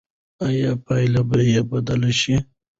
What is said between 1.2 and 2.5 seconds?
به بدله شي؟